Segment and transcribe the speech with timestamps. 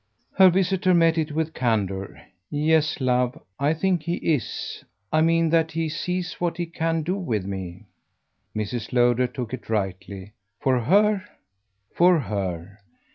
[0.33, 2.19] Her visitor met it with candour.
[2.49, 4.83] "Yes, love, I think he IS.
[5.13, 7.85] I mean that he sees what he can do with me."
[8.55, 8.93] Mrs.
[8.93, 10.31] Lowder took it rightly.
[10.59, 11.23] "For HER."
[11.93, 12.79] "For her.